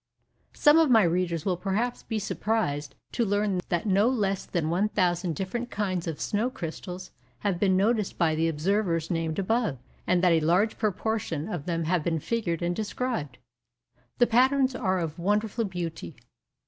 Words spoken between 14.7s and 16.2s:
are of wonderful beauty.